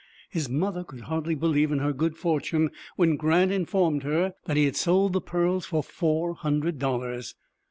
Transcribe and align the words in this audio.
His 0.31 0.49
mother 0.49 0.83
could 0.83 1.01
hardly 1.01 1.35
believe 1.35 1.71
in 1.71 1.77
her 1.77 1.93
good 1.93 2.17
fortune, 2.17 2.71
when 2.95 3.17
Grant 3.17 3.51
informed 3.51 4.01
her 4.01 4.33
that 4.45 4.57
he 4.57 4.65
had 4.65 4.75
sold 4.75 5.13
the 5.13 5.21
pearls 5.21 5.67
for 5.67 5.83
four 5.83 6.33
hundred 6.33 6.79
dollars. 6.79 7.35